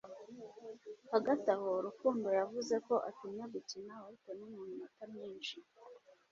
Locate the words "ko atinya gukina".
2.87-3.93